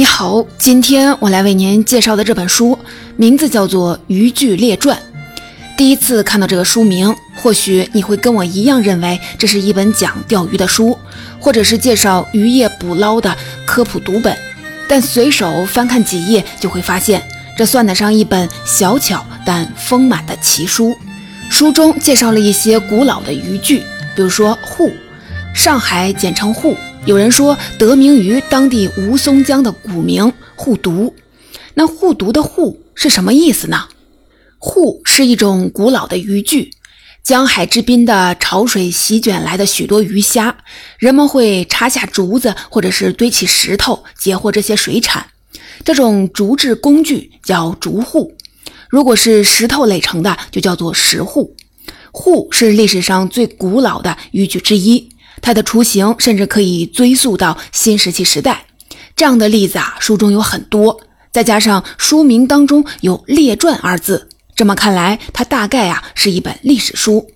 [0.00, 2.78] 你好，今天我来为您介绍的这本书
[3.18, 4.96] 名字叫做《渔具列传》。
[5.76, 10.98] 第一次看到这个书名，或许你会跟我一样认为这是一本讲钓鱼的书，
[11.38, 13.36] 或者是介绍渔业捕捞的
[13.66, 14.34] 科普读本。
[14.88, 17.22] 但随手翻看几页，就会发现
[17.54, 20.96] 这算得上一本小巧但丰满的奇书。
[21.50, 23.80] 书中介绍了一些古老的渔具，
[24.16, 24.90] 比如说沪，
[25.54, 26.74] 上海简称沪。
[27.06, 31.10] 有人说得名于当地吴淞江的古名护犊，
[31.74, 33.88] 那护犊的护是什么意思呢？
[34.58, 36.70] 护是一种古老的渔具，
[37.22, 40.54] 江海之滨的潮水席卷来的许多鱼虾，
[40.98, 45.26] 人们会插下竹子或者是堆起石头截获这些水产，
[45.82, 48.36] 这种竹制工具叫竹户。
[48.90, 51.56] 如果是石头垒成的，就叫做石户。
[52.12, 55.08] 户是历史上最古老的渔具之一。
[55.40, 58.66] 它的雏形甚至可以追溯到新石器时代，
[59.16, 61.00] 这样的例子啊，书中有很多。
[61.32, 67.30] 再加上书名当中有“列传”二字，这么看来，它大概啊是一本历史书。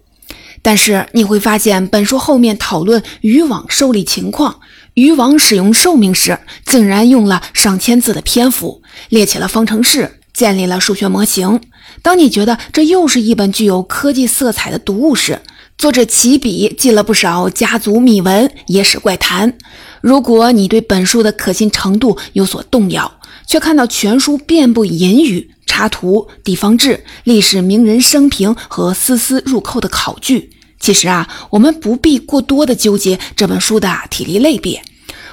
[0.63, 4.61] 但是你会发现，本书后面讨论渔网受力情况、
[4.95, 11.61] 渔网使用寿命时，竟然用了上千字的篇幅，列起了方程式，建立了数学模型。
[12.03, 15.41] 当你觉得这又是一本具有科技色彩的读物时，
[15.77, 19.59] 作者起笔记了不少家族秘闻、野史怪谈。
[20.01, 30.51] 如果你对本书的可信程度有所动摇，却看到全书遍布隐语、插图、地方志、历史名人生平和丝丝入扣的考据，
[30.81, 34.83] 其实啊，我们不必过多的纠结这本书的体力类别。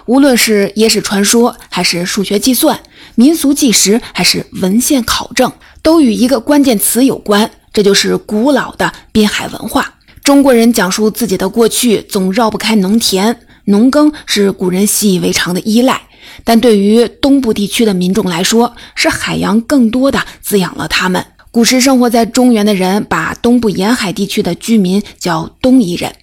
[0.08, 2.81] 无论是野史传说，还是数学计算、
[3.16, 9.99] 民俗纪实，还是文献考证，都与一个关键词有关，这就是古老的滨海文化。
[10.23, 15.99] 中国人讲述自己的过去，总绕不开农田、农耕，是古人习以为常的依赖。
[16.43, 21.26] 但对于东部地区的民众来说，是海洋更多的滋养了他们。
[21.49, 26.14] 古时生活在中原的人，把东部沿海地区的居民叫东夷人，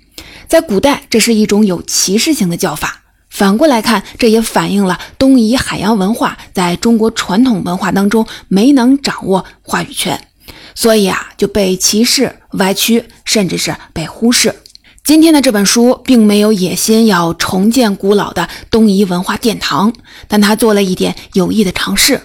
[0.46, 3.02] 在古代这是一种有歧视性的叫法。
[3.28, 10.27] 反过来看，这也反映了东夷海洋文化在中国传统文化当中没能掌握话语权。
[10.74, 14.54] 所以啊，就被歧视、歪曲，甚至是被忽视。
[15.04, 19.92] 今天的这本书并没有野心要重建古老的东夷文化殿堂，
[20.26, 22.20] 但他做了一点有益的尝试。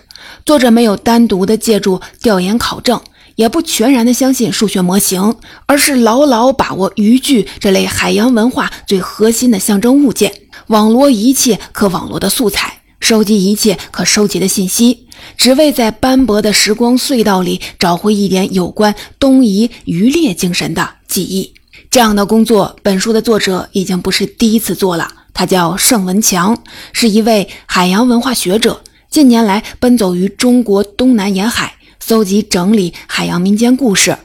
[0.46, 3.00] 作者没有单独的借助调研考证，
[3.36, 10.34] 也不全然的相信数学模型，而是牢牢把握渔具这类海洋文化最核心的象征物件，
[10.68, 12.80] 网罗一切可网罗的素材。
[13.04, 21.54] 收集一切可收集的信息，只为在斑驳的时光隧道里找回一点有关东夷渔猎精神的记忆。
[21.92, 25.06] 这样的工作，本书的作者已经不是第一次做了。
[25.34, 26.58] 他叫盛文强，
[26.94, 34.18] 是一位海洋文化学者，近年来奔走于中国东南沿海，搜集整理海洋民间故事、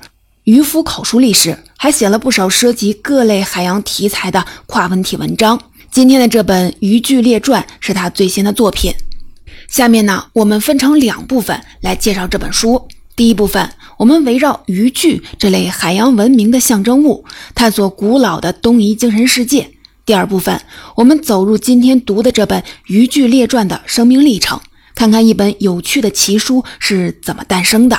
[0.45, 5.61] 渔夫口述历史，还写了不少涉及各类海洋题材的跨文体文章。
[5.91, 8.93] 今天的这本《渔具列传》是他最新的作品。
[9.69, 12.87] 下面呢，我们分成两部分来介绍这本书。
[13.17, 19.71] 第一部分，我们围绕渔具这类海洋文明的象征物，探索古老的东夷精神世界。
[20.05, 20.61] 第二部分，
[20.95, 24.61] 我们走入今天读的这本《渔具列传》的生命历程，
[24.95, 27.99] 看看一本有趣的奇书是怎么诞生的。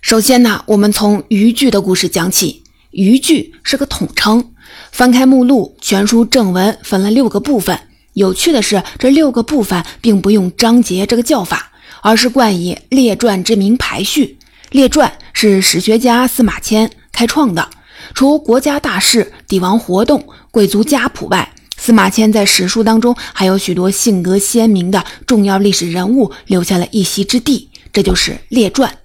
[0.00, 2.62] 首先呢，我们从渔具的故事讲起。
[2.92, 4.52] 渔具是个统称。
[4.94, 7.76] 翻开目录，全书正文分了六个部分。
[8.12, 14.38] 有趣的是，这六个部分并不用章节这个叫法，而是冠以列传之名排序。
[14.70, 17.68] 列传是史学家司马迁开创的。
[18.14, 28.96] 除国家大事、帝王活动、贵族家谱外，司马迁在史书当中还有许多性格鲜明的重要历史人物留下了一席之地，这就是列传。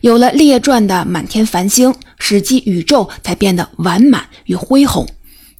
[0.00, 5.06] 有了列传的满天繁星，史记宇宙才变得完满与恢宏。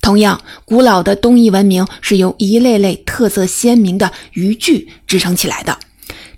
[0.01, 5.79] 同样，古老的东夷文明是由一类类特色鲜明的渔具支撑起来的。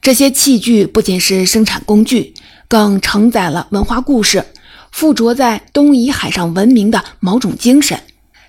[0.03, 2.35] 这些器具不仅是生产工具，
[2.67, 4.45] 更承载了文化故事，
[4.91, 8.01] 附着在东夷海上文明的某种精神。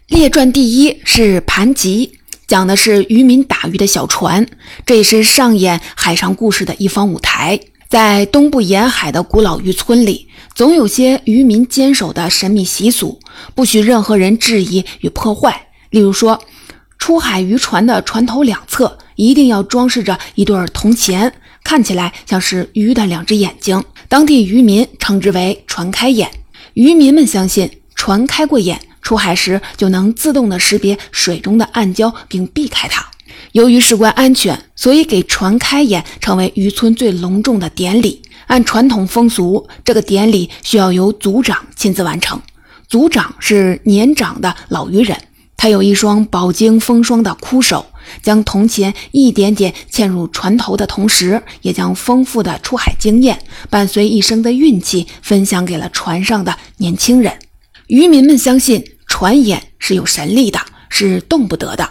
[0.07, 2.17] 列传第一是盘吉，
[2.47, 4.47] 讲的是渔民打鱼的小船，
[4.85, 7.59] 这也是上演海上故事的一方舞台。
[7.91, 10.29] 在东部沿海的古老渔村里。
[10.55, 13.19] 总有些渔民坚守的神秘习俗，
[13.53, 15.67] 不许任何人质疑与破坏。
[15.89, 16.41] 例如说，
[16.97, 21.33] 出海渔船的船头两侧一定要装饰着一对铜钱，
[21.65, 23.83] 看起来像是鱼的两只眼睛。
[24.07, 26.31] 当地渔民称之为“船开眼”。
[26.75, 33.05] 渔民们相信，船开过眼，出海时就能自动的识别水中的暗礁并避开它。
[33.53, 38.21] 由于事关安全，所以给船开眼成为渔村最隆重的典礼。
[38.48, 42.42] 按传统风俗，这个典礼需要由族长亲自完成。
[42.88, 45.18] 族长是年长的老渔人，
[45.56, 47.86] 他有一双饱经风霜的枯手，
[48.21, 57.38] 将铜钱一点点嵌入船头的同时，也将丰富的出海经验伴随一生的运气分享给了船上的年轻人。
[57.88, 60.59] 渔民们相信船眼是有神力的，
[60.89, 61.89] 是动不得的。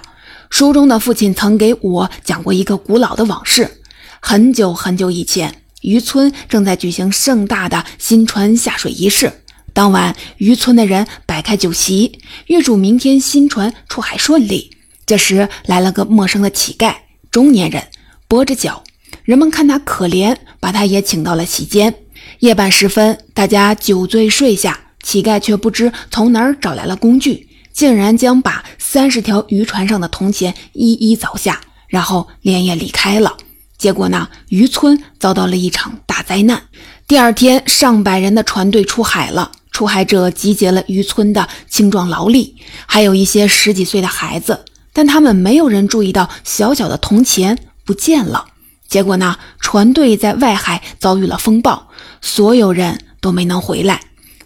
[0.51, 3.81] 书中的父亲曾给我讲过一个古老的往事，
[4.21, 5.63] 很久很久以前。
[5.81, 9.33] 渔村正在举行盛大的新船下水仪式。
[9.73, 12.19] 当晚，渔村的人摆开酒席，
[12.49, 14.77] 预祝明天新船出海顺利。
[15.07, 16.97] 这时，来了个陌生的乞丐，
[17.31, 17.85] 中年人，
[18.29, 18.85] 跛着脚。
[19.25, 21.95] 人们看他可怜，把他也请到了席间。
[22.41, 33.37] 夜半时分，大家酒醉睡下，乞丐却不知从哪儿找来了工具，竟然将把三十条渔船上的铜钱一一凿下，然后连夜离开了。
[33.79, 36.63] 结果呢，渔村遭到了一场大灾难。
[37.09, 39.53] 第二天，上百人的船队出海了。
[39.73, 42.57] 出海者集结了渔村的青壮劳力，
[42.87, 47.57] 还有一些十几岁的孩子，但他们没有人注意到小小的铜钱
[47.87, 48.45] 不见了。
[48.87, 51.89] 结果呢，船队在外海遭遇了风暴，
[52.21, 54.03] 所有人都没能回来。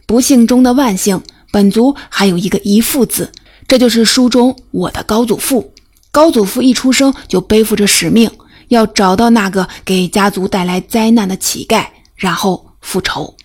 [0.06, 1.20] 不幸中的万幸，
[1.54, 3.30] 本族还有一个遗父子，
[3.68, 5.72] 这就是书中我的高祖父。
[6.10, 8.28] 高祖父一出生就背负着使命。
[8.68, 11.86] 要找到那个给家族带来灾难的乞丐，
[12.16, 13.36] 然后复仇。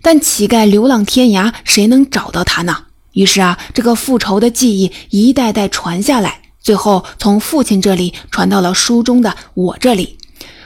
[0.00, 2.76] 但乞丐流浪天涯，谁能找到他呢？
[3.12, 10.18] 于是啊，这个复仇的记忆一代代传下来，最后从父亲这里传到了书中的我这里。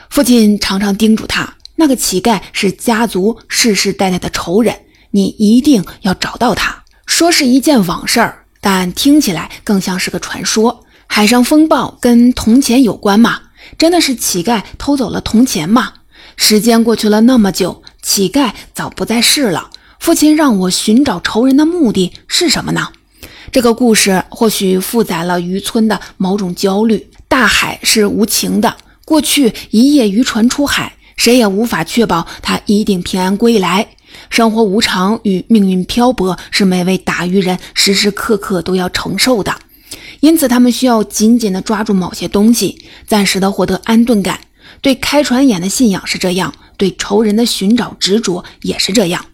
[0.09, 4.75] 父亲常常叮嘱他，那个乞丐是家族世世代代的仇人，
[5.11, 6.85] 你一定要找到他。
[7.07, 10.85] 说是一件往事儿，但听起来更像是个传说。
[11.07, 13.39] 海上风暴跟铜钱有关吗？
[13.77, 15.93] 真的是乞丐偷走了铜钱吗？
[16.35, 19.69] 时间过去了那么久，乞丐早不在世了。
[19.99, 22.89] 父亲让我寻找仇人的目的是什么呢？
[23.51, 27.09] 这个故事或许负载了渔村的某种焦虑。
[27.29, 33.87] 大海是无情的，过去一夜渔船出海，谁也无法确保他一定平安归来。
[34.29, 39.55] 生活无常与命运漂泊是每位打渔人时时刻刻都要承受的。
[40.19, 44.39] 因此，他们需要紧紧地抓住某些东西，暂时的获得安顿感。
[44.81, 49.25] 对开船眼的信仰是这样，对仇人的寻找执着也是这样。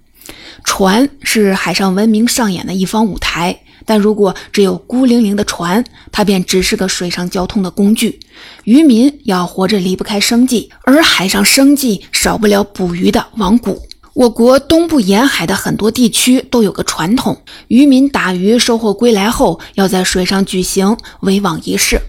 [0.63, 8.19] 船是海上文明上演的一方舞台，但如果只有孤零零的船，它便只是个水上交通的工具。
[8.63, 13.81] 渔民要活着离不开生计，而海上生计少不了捕鱼的网捕。
[14.13, 21.99] 我国东部沿海的很多地区都有个传统，渔民打鱼收获归来后，要在水上举行围网仪式。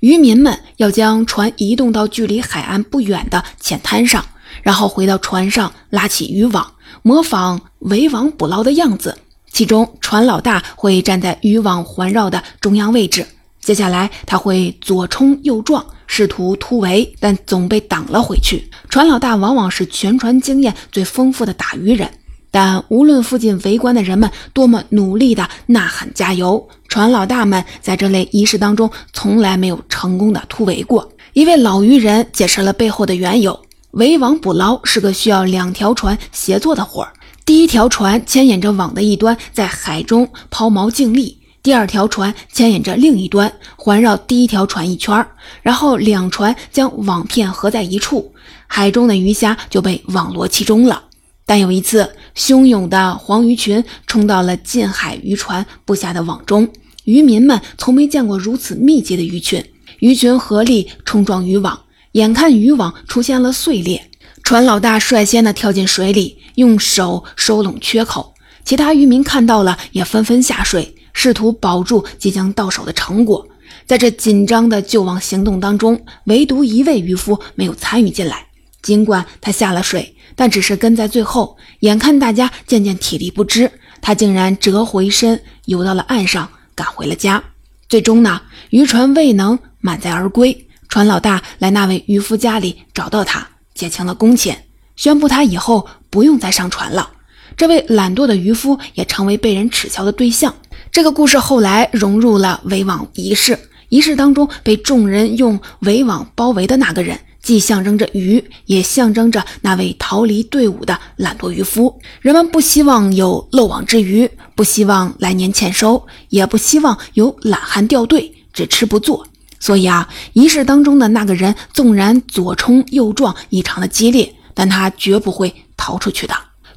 [0.00, 4.24] 渔民们要将船移动到距离海岸不远的浅滩上，
[4.62, 6.72] 然后回到船上拉起渔网，
[7.02, 9.16] 模仿围网捕捞的样子。
[9.52, 13.24] 其中，船老大会站在渔网环绕的中央位置，
[13.60, 15.86] 接下来他会左冲右撞。
[16.06, 18.70] 试图突围，但总被挡了回去。
[18.88, 22.08] 船老大往往是全船经验最丰富的打渔人，
[22.50, 31.10] 但无论附近围观的人们多么努力地呐喊加油，船老大们在这类仪式当中从来没有成功的突围过。
[31.32, 33.60] 一位老渔人解释了背后的缘由：
[33.92, 37.12] 围网捕捞是个需要两条船协作的活儿，
[37.44, 41.40] 第一条船牵引着网的一端在海中抛锚静立。
[41.64, 45.26] 第二条船牵引着另一端，环绕第一条船一圈
[45.62, 48.34] 然后两船将网片合在一处，
[48.66, 51.04] 海中的鱼虾就被网罗其中了。
[51.46, 56.68] 但有一次，汹涌的黄鱼群冲到了近海渔船布下的网中，
[57.04, 59.64] 渔民们从没见过如此密集的鱼群，
[60.00, 61.80] 鱼群合力冲撞渔网，
[62.12, 64.10] 眼看渔网出现了碎裂，
[64.42, 68.34] 船老大率先的跳进水里，用手收拢缺口，
[68.66, 70.94] 其他渔民看到了也纷纷下水。
[71.14, 73.48] 试图保住即将到手的成果，
[73.86, 78.46] 在这紧张的救亡行动当中，唯独一位渔夫没有参与进来。
[78.82, 81.56] 尽管他下了水，但只是跟在最后。
[81.80, 83.70] 眼看大家渐渐体力不支，
[84.02, 87.42] 他竟然折回身游到了岸上，赶回了家。
[87.88, 90.66] 最终呢，渔船未能满载而归。
[90.88, 94.66] 船老大来那位渔夫家里找到他，结清了工钱，
[94.96, 97.10] 宣布他以后不用再上船了。
[97.56, 100.54] 这位懒惰的渔夫也成为被人耻笑的对象。
[100.94, 103.58] 这个故事后来融入了围网仪式，
[103.88, 112.00] 仪式当中被众人用围网包围的那个人，既象征着鱼，也象征着那位逃离队伍的懒惰渔夫。
[112.20, 119.26] 人们不希望有漏网之鱼，不希望来年欠收，也不希望有懒汉掉队，只吃不做。
[119.58, 126.34] 所以啊，仪式当中的那个人纵然左冲右撞，异常的激烈，但他绝不会逃出去的。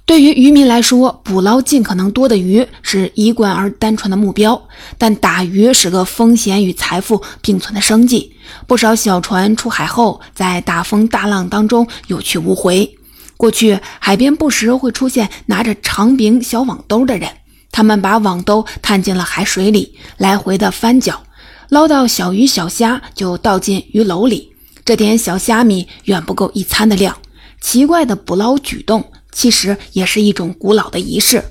[0.08, 4.60] 对于渔民来说，捕捞尽可能多的鱼是一贯而单纯的目标，
[4.98, 8.32] 但打鱼是个风险与财富并存的生计。
[8.66, 12.90] 不少小船出海后，在大风大浪当中有去无回。
[13.36, 17.30] 过去海边不时会出现拿着长柄小网兜的人，
[17.70, 21.22] 他们把网兜探进了海水里，来回的翻搅，
[21.68, 24.54] 捞到小鱼小虾就倒进鱼篓里。
[24.86, 27.18] 这点小虾米远不够一餐的量。
[27.60, 29.04] 奇怪的捕捞举动。
[29.32, 31.44] 其实也是一种古老的仪式。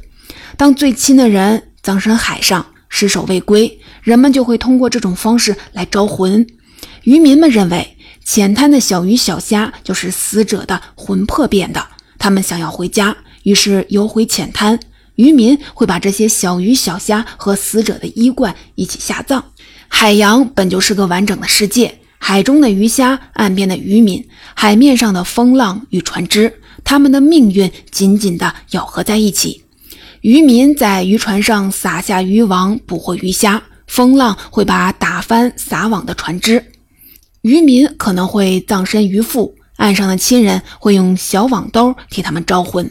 [0.57, 6.47] 当最亲的人葬身海上，尸首未归，人们就会通过这种方式来招魂。
[7.03, 11.87] 渔民们认为，浅滩的小鱼小虾就是死者的魂魄变的，
[12.19, 14.79] 他们想要回家，于是游回浅滩。
[15.15, 19.43] 渔民会把这些小鱼小虾和死者的衣冠一起下葬。
[19.89, 26.61] 海洋本就是个完整的世界，海中的鱼虾，岸边的渔民，海面上的风浪与船只。
[26.87, 29.65] 他们的命运紧紧地咬合在一起。
[30.21, 33.63] 渔民在渔船上撒下渔网，捕获鱼虾。
[33.89, 36.65] 风浪会把打翻撒网的船只。
[37.43, 42.91] 渔民可能会葬身鱼腹，岸上的亲人会用小网兜替他们招魂。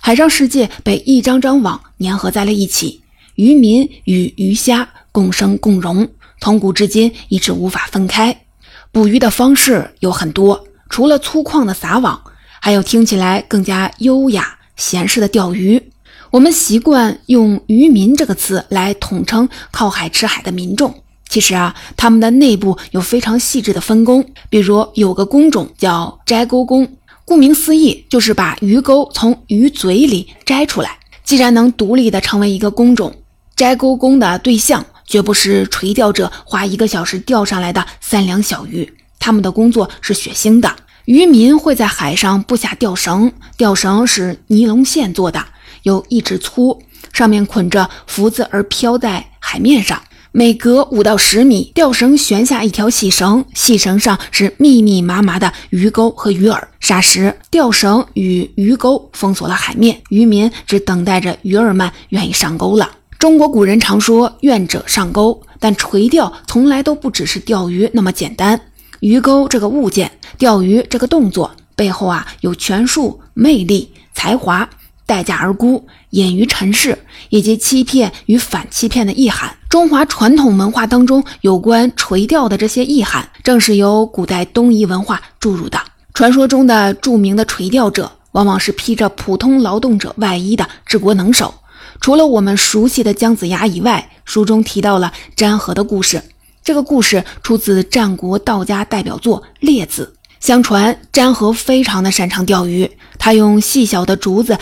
[0.00, 3.02] 海上世界被一张张网粘合在了一起。
[3.34, 6.08] 渔民与鱼虾共生共荣，
[6.40, 8.44] 从古至今一直无法分开。
[8.90, 12.20] 捕鱼的方式有很多，除了粗犷的撒网。
[12.64, 15.82] 还有听起来更加优雅闲适的钓鱼，
[16.30, 20.94] 我们习惯用“渔民”这个词来统称靠海吃海的民众。
[21.28, 24.24] 其实啊，他们的内部有非常细致的分工。
[24.48, 26.88] 比如有个工种叫摘钩工，
[27.24, 30.96] 顾名思义，就是把鱼钩从鱼嘴里摘出来。
[31.24, 33.12] 既然能独立的成为一个工种，
[33.56, 38.88] 摘钩工的对象绝不是垂钓者花一个小时钓上来的三两小鱼，
[39.18, 40.72] 他们的工作是血腥的。
[41.06, 45.44] 渔民会在海上布下钓绳，钓绳是尼龙线做的，
[45.82, 46.80] 有一指粗，
[47.12, 50.00] 上面捆着浮子而漂在海面上。
[50.30, 56.58] 每隔五到十米，钓绳悬下一条细绳，细绳上是密密麻麻的鱼钩和鱼饵。
[56.80, 62.88] 霎时，钓绳与鱼钩封锁了海面，渔民只等待着鱼儿们愿意上钩了。
[63.18, 68.58] 中国古人常说“愿者上钩”，但垂钓从来都不只是钓鱼那么简单。
[69.02, 74.68] 鱼钩这个物件，钓鱼这个动作背后啊，有权术、魅力、才华、
[75.06, 76.96] 待价而沽、隐于尘世
[77.28, 79.56] 以及欺骗与反欺骗的意涵。
[79.68, 85.80] 中华传统文化当中有关垂钓的这些意涵，正是由古代东夷文化注入的。
[86.14, 91.52] 传说中的著名的垂钓者，往往是披着普通劳动者外衣的治国能手。
[92.00, 96.22] 除了我们熟悉的姜子牙以外，书中提到了詹和的故事。
[96.64, 100.14] 这个故事出自战国道家代表作《列子》。
[100.38, 104.58] 相传詹和非常的擅长钓鱼，他用细小的竹子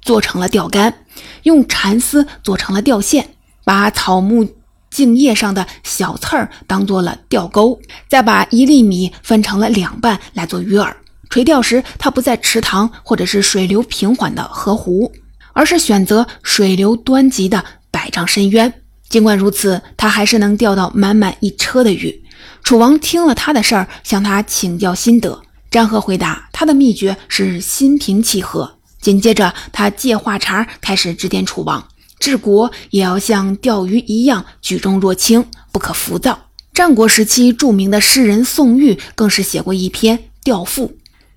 [0.00, 0.94] 做成了钓竿，
[1.42, 3.30] 用蚕丝做成了钓线，
[3.64, 4.48] 把草木
[4.90, 10.94] 茎叶上的小刺儿当做了钓钩，再把一粒米分成了两半来做鱼饵。
[11.30, 15.10] 垂钓时，他不在池塘或者是水流平缓的河湖，
[15.52, 18.72] 而是选择水流湍急的百丈深渊。
[19.14, 22.20] 尽管如此，他还是能钓到满满一车的鱼。
[22.64, 25.40] 楚王听了他的事儿，向他请教心得。
[25.70, 28.78] 张和回答，他的秘诀是心平气和。
[29.00, 31.86] 紧接着，他借话茬开始指点楚王，
[32.18, 36.46] 治国也要像钓鱼一样举重若轻，不可浮躁。
[36.72, 40.88] 战国时期著名的诗人宋玉更是写过一篇《钓赋》，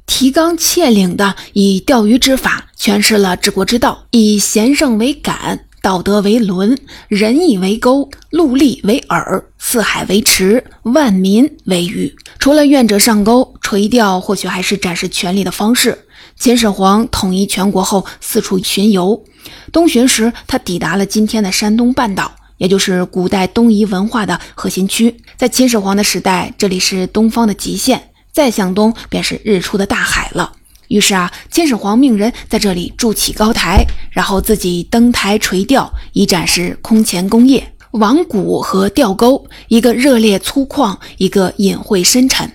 [0.07, 5.66] 提纲挈领的以钓鱼之法诠释了治国之道，以贤圣为感。
[5.87, 6.77] 道德为轮，
[7.07, 12.13] 仁义为钩，陆利为饵，四海为池，万民为鱼。
[12.39, 15.97] 除了愿者上钩，垂钓或许还是展示权力的方式。
[16.35, 19.23] 秦始皇统一全国后，四处巡游。
[19.71, 25.15] 东巡时，他抵达了今天的山东半岛，也就是古代东夷文化的核心区。
[25.37, 30.51] 在秦始皇的时代，这里是东方的极限，再向东便是日出的大海了。
[30.87, 37.73] 于是啊，秦始皇命人在这里筑起高台，然后自己登台垂钓，以展示空前功业。
[37.91, 42.51] 网鼓和钓钩，一个热烈粗犷，一个隐晦深沉。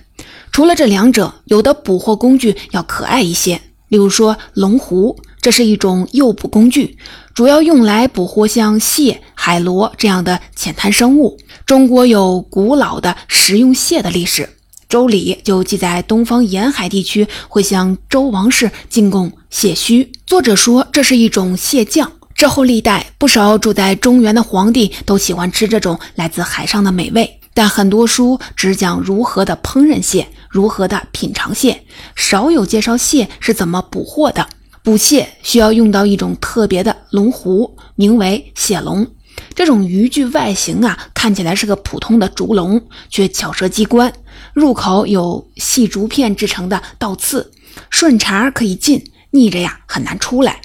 [0.51, 3.59] 除了这两者，有的捕获工具要可爱一些，
[3.89, 6.97] 例如说龙壶，这是一种诱捕工具，
[7.33, 11.37] 主要用来捕获像蟹、海螺这样的浅滩生物。
[11.65, 14.47] 中国有古老的食用蟹的历史。
[14.93, 20.11] 周礼就记载，东方沿海地区会向周王室进贡蟹须。
[20.27, 22.11] 作者说，这是一种蟹酱。
[22.35, 27.39] 之后历代不少住在中原的皇帝都喜欢吃这种来自海上的美味。
[27.55, 31.85] 但很多书只讲如何的烹饪蟹，如何的品尝蟹，
[32.15, 34.47] 少有介绍蟹是怎么捕获的。
[34.83, 39.07] 捕蟹需要用到一种特别的龙壶，名为蟹笼。
[39.55, 44.11] 这种渔具外形啊，看起来是个普通的竹笼，却巧设机关，
[44.53, 47.51] 入口有细竹片制成的倒刺，
[47.89, 50.61] 顺茬可以进，逆着呀很难出来。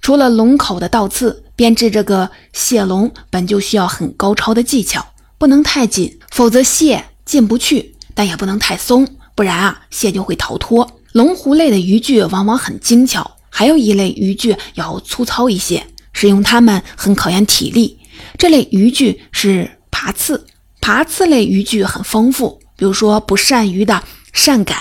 [0.00, 5.06] 除了笼口的倒刺，编制这个蟹笼本就需要很高超的技巧，
[5.38, 10.98] 不能太紧，否则蟹进不去；但也不能太松，不然啊蟹就会逃脱。
[11.12, 13.36] 龙湖类的渔具往往很精巧。
[13.54, 17.98] 还有一类渔具要粗糙一些，使用它们很考验体力。
[18.38, 20.46] 这类渔具是爬刺，
[20.80, 24.02] 爬刺类渔具很丰富，比如说捕鳝鱼的
[24.34, 24.76] 鳝杆、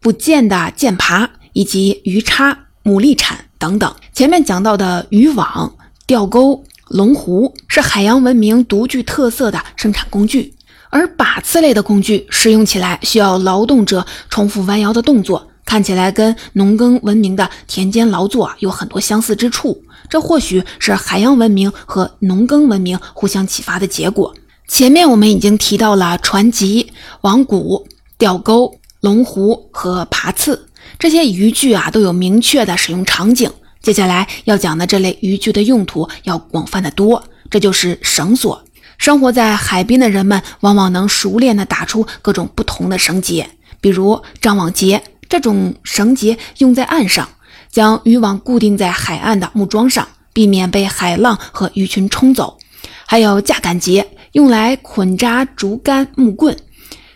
[0.00, 3.94] 捕箭的箭耙以及鱼叉、牡蛎铲等等。
[4.12, 5.76] 前面讲到的渔网、
[6.06, 10.54] 钓钩、龙壶是海洋文明独具特色的生产工具，
[10.90, 15.50] 而把刺类的工具使用起来需要劳动者重复弯腰的动作。
[15.64, 24.34] 看起来跟农耕文明的田间劳作有很多相似之处，这或许是海洋文明和农耕文明互相启发的结果。
[24.68, 27.86] 前面我们已经提到了船籍、网骨、
[28.18, 33.50] 钓钩、龙壶和爬刺这些渔具啊，都有明确的使用场景。
[33.82, 38.62] 接下来要讲的这类渔具的用途要广泛的多，这就是绳索。
[38.98, 43.48] 生活在海边的人们往往能熟练的打出各种不同的绳结，
[43.80, 45.02] 比如张网结。
[45.28, 47.28] 这种绳结用在岸上，
[47.76, 52.56] 将渔网固定在海岸的木桩上，避免被海浪和鱼群冲走。
[53.04, 56.56] 还有架杆结，用来捆扎竹竿、木棍，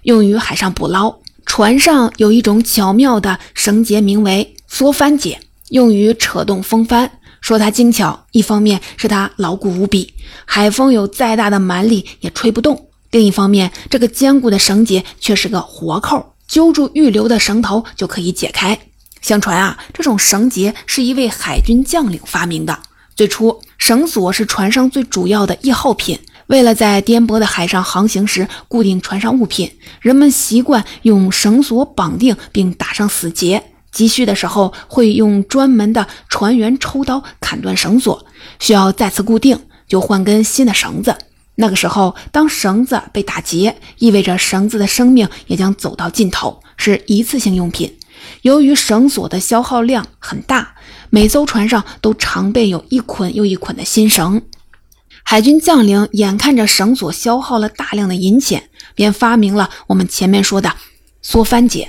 [0.03, 1.17] 用于海上捕捞。
[1.47, 5.41] 船上有一种巧妙的绳结，名为缩帆结，
[5.71, 7.11] 用于扯动风帆。
[7.41, 10.13] 说它精巧，一方面是它牢固无比，
[10.45, 12.77] 海风有再大的蛮力也吹不动；
[13.13, 16.35] 另一方面，这个坚固的绳结却是个活扣。
[16.47, 18.79] 揪住预留的绳头就可以解开。
[19.21, 22.79] 相传啊，这种绳结是一位海军将领发明的。
[23.15, 26.19] 最初，绳索是船上最主要的易耗品。
[26.47, 33.63] 为了在颠簸的海上航行时固定船上物品，人们习惯用绳索绑定并打上死结。
[33.93, 38.27] 急需的时候，会用专门的船员抽刀砍断绳索。
[38.59, 41.17] 需要再次固定，就换根新的绳子。
[41.57, 47.97] 那个时候，当绳子被打结，意味着绳子的生命也将走到尽头，是一次性用品。
[48.43, 50.75] 由于绳索的消耗量很大，
[51.11, 54.43] 每艘船上都常备有一捆又一捆的新绳。
[55.23, 60.75] 海军将领眼看着绳索消耗了大量的银钱，便发明了我们前面说的
[61.23, 61.89] 缩帆结。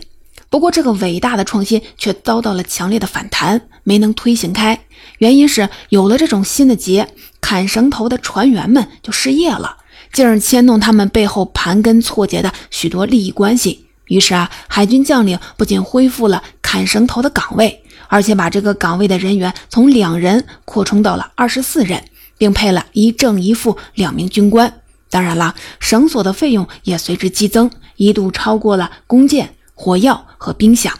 [0.50, 4.78] 不过，这个伟大的创新却遭到了强烈的反弹，没能推行开。
[5.20, 7.08] 原因是有了这种新的结。
[7.40, 9.78] 砍绳头的船员们就失业了，
[10.14, 13.88] 进而牵动他们背后盘根错节的许多利益关系。
[14.12, 22.04] 于是啊，海军将领不仅恢复了砍绳头的岗位，而且把这个岗位的人员从两人扩充到了二十四人，
[22.38, 24.82] 并配了一正一副两名军官。
[25.10, 30.92] 当然了，绳索的费用也随之激增，一度超过了弓箭、火药和兵饷，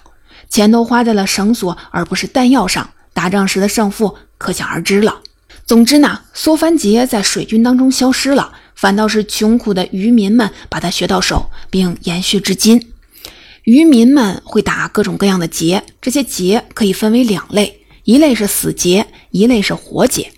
[0.50, 5.20] 钱都花在了绳索而不是弹药上，打仗时的胜负可想而知了。
[5.66, 12.88] 总之呢，缩帆结在水军当中消失了，反倒是穷苦的渔民们把它学到手，并延续至今。
[13.64, 20.32] 渔民们会打各种各样的结，这些结可以分为两类，一类是死结，一类是活结。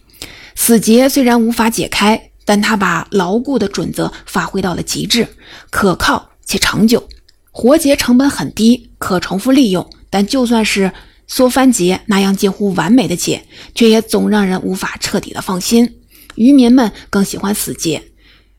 [0.55, 5.27] 死结虽然无法解开，但它把牢固的准则发挥到了极致，
[5.69, 7.07] 可靠且长久。
[7.51, 10.91] 活结成本很低，可重复利用，但就算是。
[11.25, 15.99] 缩帆结那样近乎完美的结，却也总让人无法彻底的放心。
[16.35, 18.03] 渔民们更喜欢死结，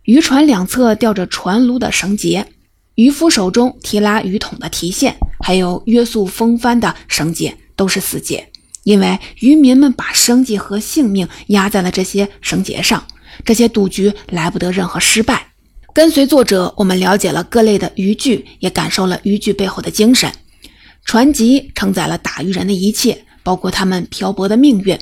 [0.05, 2.47] 渔船两侧吊着船炉的绳结，
[2.95, 8.49] 渔夫手中提拉鱼桶的提线，还有约束风帆的绳结，都是死结。
[8.85, 13.05] 因为渔民们把生计和性命压在了这些绳结上，
[13.45, 15.49] 这些赌局来不得任何失败。
[15.93, 20.31] 跟随作者，我们了解了各类的渔具，也感受了渔具背后的精神。
[21.05, 24.99] 船籍承载了打渔人的一切，包括他们漂泊的命运。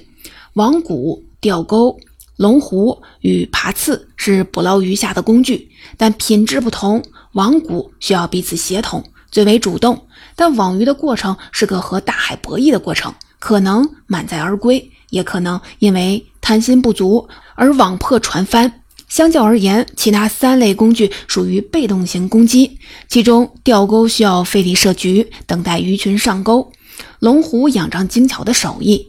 [0.54, 1.98] 网骨、钓钩、
[2.36, 7.02] 龙壶与爬刺是捕捞鱼虾的工具，但品质不同。
[7.32, 18.80] 网捕需要彼此协同，最为主动，但网鱼的过程是个和大海博弈的过程，可能满载而归，也可能因为贪心不足而网破船翻。
[19.08, 22.78] 相较而言，其他三类工具属于被动型攻击。
[23.08, 26.70] 其中，钓钩需要费力设局，等待鱼群上钩；
[27.18, 29.08] 龙虎仰仗精巧的手艺；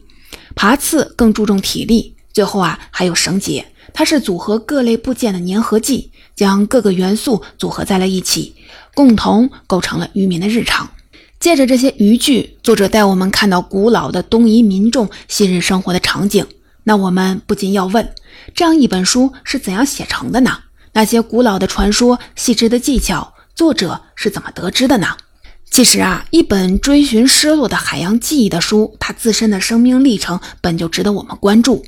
[0.55, 2.15] 爬刺更注重体力。
[2.33, 8.55] 最后啊，还有绳结，它是组合各类部件的粘合剂，将各个元素组合在了一起，
[8.93, 10.89] 共同构成了渔民的日常。
[11.39, 16.45] 借着这些渔具，作者带我们看到古老的东夷民众昔日生活的场景。
[16.85, 18.13] 那我们不禁要问：
[18.55, 20.59] 这样一本书是怎样写成的呢？
[20.93, 25.07] 那些古老的传说、细致的技巧，作者是怎么得知的呢？
[25.69, 31.83] 其实啊，一本追寻失落的海洋记忆的书，它自身的生命历程本就值得我们关注。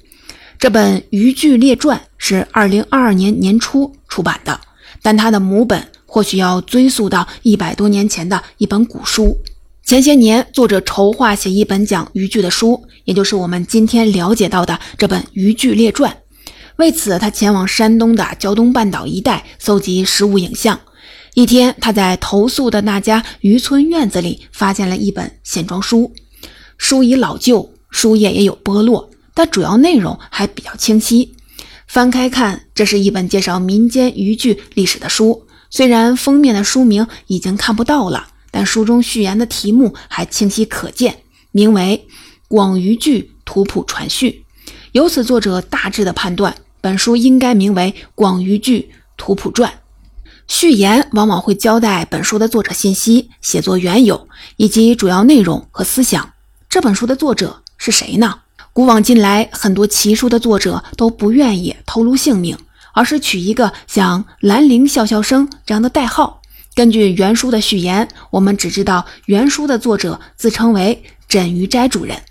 [0.57, 4.57] 这本《渔具列传》是二零二二年年初出版的，
[5.01, 9.37] 但它的母本或许要追溯到一百多年前的一本古书。
[9.83, 16.09] 前些年，作者筹划写一本讲渔具的书，也就是我们今天了解到的这本《渔具列传》。
[16.77, 20.79] 为此，他前往山东的胶东半岛一带搜集实物影像。
[21.33, 26.13] 一天，他在投宿的那家渔村院子里发现了一本线装书，
[26.77, 31.34] 书已老旧，书页也有剥落，但主要内容还比较清晰。
[31.95, 35.47] 翻开看，这是一本介绍民间渔具历史的书。
[35.69, 41.19] 虽然封面的书名已经看不到了，但书中序言的题目还清晰可见，
[41.53, 42.05] 名为
[42.49, 44.43] 《广渔具图谱传序》。
[44.91, 49.71] 由此，作者大致的判断，本书应该名为《广渔具图谱传》。
[50.49, 54.27] 序言往往会交代本书的作者信息、写作缘由
[54.57, 56.33] 以及主要内容和思想。
[56.67, 58.39] 这本书的作者是谁呢？
[58.75, 62.57] 古往今来，很多奇书的作者都不愿意透露姓名，
[62.93, 66.41] 而是取一个像“兰陵笑笑生”这样的代号。
[66.73, 72.21] 根据原书的序言，我们只知道原书的作者自称为枕鱼斋主人。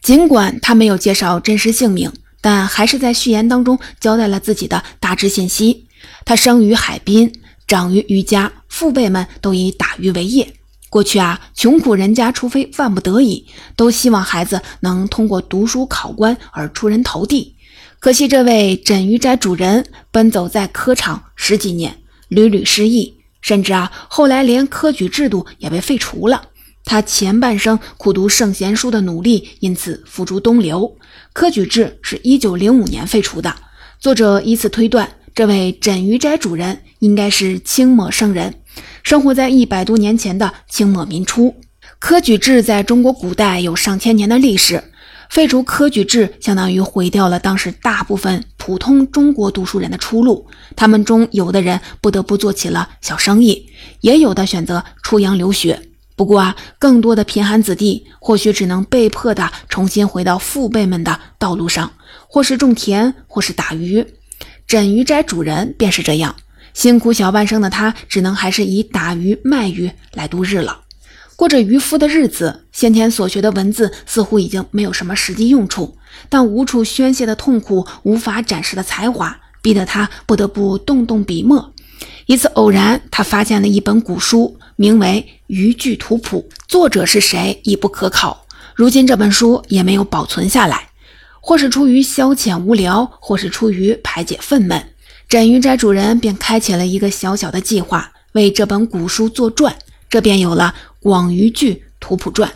[0.00, 2.10] 尽管他没有介绍真实姓名，
[2.40, 5.84] 但还是在序言当中交代了自己的大致信息。
[6.24, 7.30] 他生于海滨。
[7.66, 10.54] 长于渔家，父辈们都以打鱼为业。
[10.90, 17.56] 过去啊，穷苦人家除非万不得已，都希望孩子能通过读书考官而出人头地。
[18.00, 21.96] 可惜这位枕鱼斋主人奔走在科场十几年，
[22.28, 26.48] 屡屡失意，甚至啊，后来连科举制度也被废除了。
[26.84, 30.96] 他前半生苦读圣贤书的努力，因此付诸东流。
[31.32, 33.54] 科举制是一九零五年废除的。
[34.00, 35.08] 作者以此推断。
[35.32, 38.59] 这位枕鱼斋主人应该是清末圣人，
[39.02, 41.54] 生活在一百多年前的清末民初。
[41.98, 44.82] 科举制在中国古代有上千年的历史，
[45.28, 50.46] 废除科举制相当于毁掉了当时大部分普通中国读书人的出路。
[50.76, 53.68] 他们中有的人不得不做起了小生意，
[54.00, 55.80] 也有的选择出洋留学。
[56.16, 61.92] 不过啊，更多的贫寒子弟或许只能被迫的重新回到父辈们的道路上，
[62.28, 64.06] 或是种田，或是打鱼。
[64.66, 66.36] 枕鱼斋主人便是这样
[66.74, 70.80] 辛苦小半生的他，只能还是以打鱼卖鱼来度日了，
[71.36, 72.64] 过着渔夫的日子。
[72.72, 75.96] 先前所学的文字似乎已经没有什么实际用处，
[76.28, 81.72] 但无处宣泄的痛苦，无法展示的才华，逼得他不得不动动笔墨。
[82.26, 88.46] 一次偶然，他发现了一本古书，名为《渔具图谱》，作者是谁已不可考。
[88.74, 90.86] 如今这本书也没有保存下来。
[91.42, 94.82] 或是出于消遣无聊，或是出于排解愤懑，
[95.30, 99.72] 枕鱼斋主人便开启了一个小小的计划，为这本古书作传，
[100.08, 102.50] 这便有了《广鱼剧图谱传》。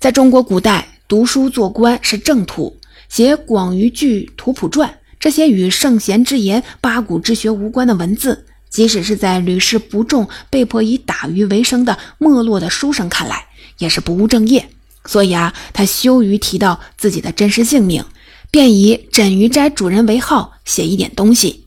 [0.00, 2.76] 在中国古代，读书做官是正途，
[3.08, 4.88] 写《广鱼剧图谱传》
[5.20, 13.46] 这些与圣贤之言、八股之学无关的文字，即使是在屡试不中、被迫以打鱼为生的没落的书生看来，
[13.78, 14.68] 也是不务正业。
[15.04, 18.04] 所以啊，他羞于提到自己的真实姓名，
[18.50, 21.61] 便以枕鱼斋主人为号写一点东西。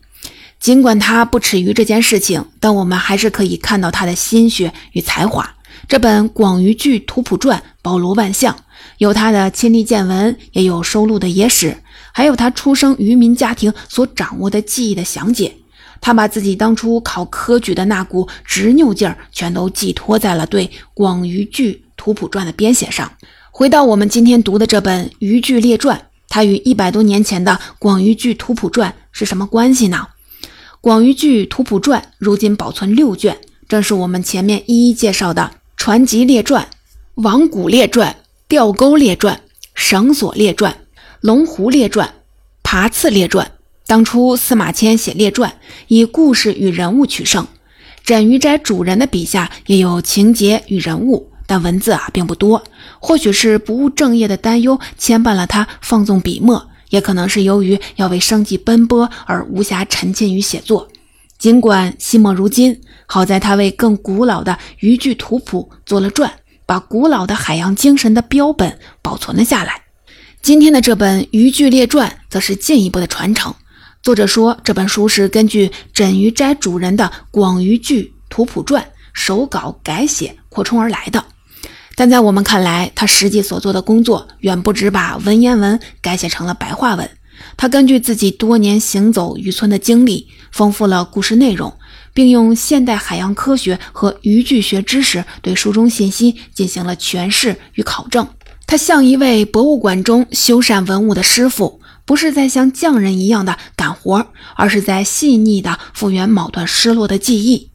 [0.60, 5.54] 尽管他不耻于这件事情，但我们还是可以看到他的心血与才华。
[5.88, 8.56] 这本《广鱼剧图谱传》包罗万象，
[8.98, 11.76] 有他的亲历见闻，也有收录的野史，
[12.12, 15.56] 还有他出生渔民家庭所掌握的记忆的详解。
[16.00, 21.72] 他把自己当初考科举的那股执拗劲儿，全都寄托在了对《广鱼剧》。
[21.98, 23.10] 图谱传的编写上，
[23.50, 30.06] 回到我们今天读的这本《渔具列传》，它与一百多年前的《广渔具图谱传》是什么关系呢？
[30.86, 36.62] 《广渔具图谱传》如今保存六卷，正是我们前面一一介绍的《传籍列传》
[37.24, 38.12] 《网骨列传》
[38.46, 39.34] 《钓钩列传》
[39.74, 40.70] 《绳索列传》
[41.22, 42.06] 《龙湖列传》
[42.62, 43.44] 《爬刺列传》。
[43.88, 45.52] 当初司马迁写列传，
[45.88, 47.48] 以故事与人物取胜，
[48.04, 51.32] 枕鱼斋主人的笔下也有情节与人物。
[51.48, 52.62] 但文字啊并不多，
[53.00, 60.88] 或许是不务正业的担忧牵绊了他放纵笔墨，也可能是由于要为生计奔波而无暇沉浸于写作。
[61.38, 66.32] 尽管惜墨如金，好在他为更古老的渔具图谱做了传，
[66.64, 69.82] 把古老的海洋精神的标本保存了下来。
[70.40, 73.54] 今天的这本《渔具列传》则是进一步的传承。
[74.02, 81.24] 作者说这本书是根据枕鱼斋主人的《广渔具图谱传》手稿改写扩充而来的。
[81.96, 87.10] 但在我们看来，他实际所做的工作远不止把文言文改写成了白话文。
[87.56, 91.72] 他根据自己多年行走渔村的经历，丰富了故事内容，
[92.12, 98.28] 并用现代海洋科学和渔具学知识对书中信息进行了诠释与考证。
[98.66, 107.70] 他像一位博物馆中修缮文物的师傅，不是在像匠人一样的干活，而是在细腻地复原某段失落的记忆。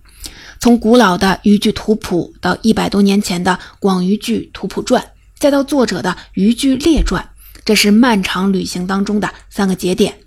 [0.61, 5.01] 从古老的渔具图谱到一百多年前的《广渔具图谱传》，
[5.39, 7.19] 再到作者的《渔具列传》，
[7.65, 10.19] 这是漫长旅行当中的三个节点。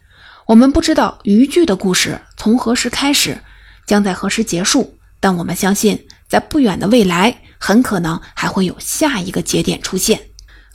[0.47, 3.39] 我们不知道渔具的故事从何时开始，
[3.87, 10.21] 将在何时结束，但我们相信，在不远的未来，很可能还会有下一个节点出现。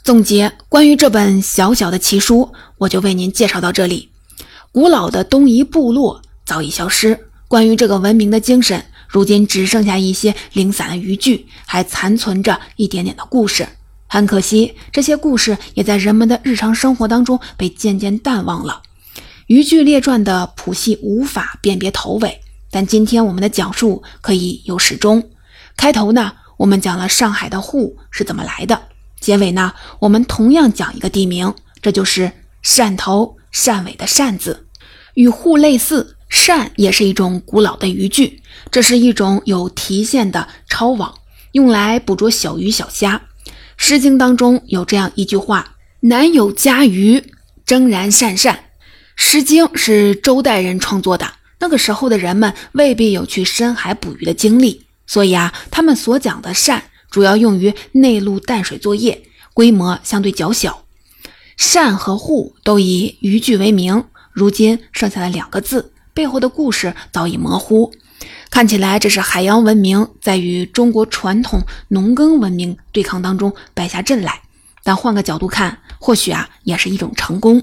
[0.02, 4.08] 总结关于这本小小的奇书，我就为您介绍到这里。
[4.72, 8.86] 古老的东夷部落早已消失，关于这个文明的精神。
[9.10, 13.66] 如今只剩下一些零散的渔具，还残存着一点点的故事。
[14.06, 18.82] 很可惜，这些故事也在人们的日常生活当中被渐渐淡忘了。
[19.48, 25.28] 渔具列传的谱系无法辨别头尾，但今天我们的讲述可以有始终。
[25.76, 28.76] 开头呢，我们讲了上海的沪是怎么来的；
[29.18, 32.30] 结尾呢，我们同样讲一个地名，这就是
[32.62, 34.68] 汕头汕尾的汕字，
[35.14, 36.16] 与沪类似。
[36.30, 38.40] 扇也是一种古老的渔具，
[38.70, 41.12] 这是一种有提线的抄网，
[41.52, 43.20] 用来捕捉小鱼小虾。
[43.76, 47.22] 《诗经》当中有这样一句话：“南有家鱼，
[47.66, 48.54] 蒸然善善。”
[49.16, 59.20] 《诗经》是周代人创作的，那个时候的人们未必有去深海捕鱼的经历，所以啊，他们所讲的善主要用于内陆淡水作业，
[59.52, 60.84] 规模相对较小。
[61.56, 65.92] 善和沪都以渔具为名，如今剩下了两个字。
[66.12, 67.92] 背后的故事早已模糊，
[68.50, 74.40] 看起来这是海洋文明在与中国传统农耕文明对抗当中败下阵来。
[74.82, 77.62] 但换个角度看，或许啊也是一种成功。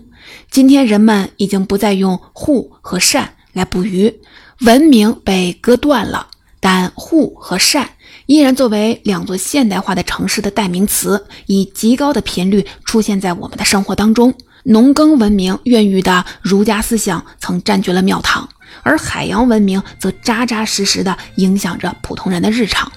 [0.52, 4.22] 今天人们已经不再用沪和汕来捕鱼，
[4.62, 6.28] 文明被割断了，
[6.60, 7.86] 但沪和汕
[8.28, 14.34] 依然作为两座现代化的城市的代名词，以极高的频率出现在我们的生活当中。
[14.70, 18.50] 农耕文明孕育的儒家思想曾占据了庙堂，
[18.84, 22.92] 而海洋文明则扎扎实实地影响着普通人的日常。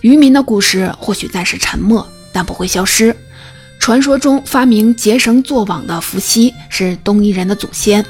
[0.00, 3.14] 渔民的故事或许暂时沉默，但不会消失。
[3.78, 8.02] 传说中发明结绳做网的伏羲是东夷人的祖先。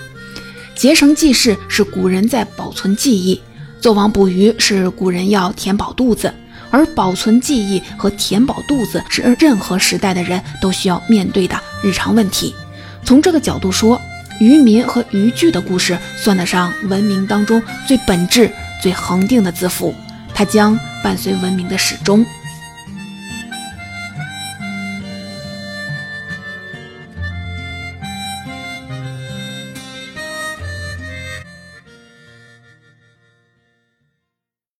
[0.76, 3.40] 结绳记事是古人在保存记忆，
[3.80, 6.32] 做网捕鱼是古人要填饱肚子，
[6.70, 12.54] 而保存记忆和填饱肚子是任何时代的人都需要面对的日常问题。
[13.04, 14.00] 从这个角度说，
[14.40, 18.50] 渔民和渔具的故事算得上文明当中最本质、
[18.82, 19.94] 最恒定的字符，
[20.34, 22.24] 它将伴随文明的始终。